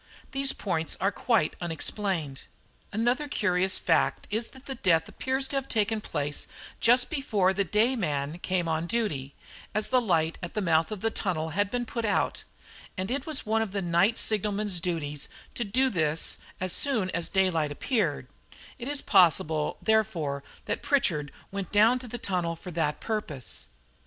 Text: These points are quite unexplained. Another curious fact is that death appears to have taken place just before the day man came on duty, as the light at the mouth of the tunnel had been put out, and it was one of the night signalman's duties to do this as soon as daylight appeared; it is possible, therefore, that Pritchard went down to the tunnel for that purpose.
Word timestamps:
These 0.31 0.51
points 0.53 0.97
are 0.99 1.11
quite 1.11 1.55
unexplained. 1.61 2.41
Another 2.91 3.27
curious 3.27 3.77
fact 3.77 4.25
is 4.31 4.47
that 4.47 4.81
death 4.81 5.07
appears 5.07 5.47
to 5.49 5.57
have 5.57 5.67
taken 5.67 6.01
place 6.01 6.47
just 6.79 7.11
before 7.11 7.53
the 7.53 7.63
day 7.63 7.95
man 7.95 8.39
came 8.39 8.67
on 8.67 8.87
duty, 8.87 9.35
as 9.75 9.89
the 9.89 10.01
light 10.01 10.39
at 10.41 10.55
the 10.55 10.59
mouth 10.61 10.89
of 10.91 11.01
the 11.01 11.11
tunnel 11.11 11.49
had 11.49 11.69
been 11.69 11.85
put 11.85 12.03
out, 12.03 12.43
and 12.97 13.11
it 13.11 13.27
was 13.27 13.45
one 13.45 13.61
of 13.61 13.73
the 13.73 13.81
night 13.83 14.17
signalman's 14.17 14.79
duties 14.79 15.29
to 15.53 15.63
do 15.63 15.87
this 15.87 16.39
as 16.59 16.73
soon 16.73 17.11
as 17.11 17.29
daylight 17.29 17.71
appeared; 17.71 18.27
it 18.79 18.87
is 18.87 19.03
possible, 19.03 19.77
therefore, 19.83 20.43
that 20.65 20.81
Pritchard 20.81 21.31
went 21.51 21.71
down 21.71 21.99
to 21.99 22.07
the 22.07 22.17
tunnel 22.17 22.55
for 22.55 22.71
that 22.71 22.99
purpose. 23.01 23.67